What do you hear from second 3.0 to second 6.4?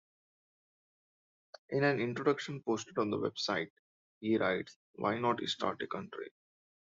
the website, he writes, Why not start a country?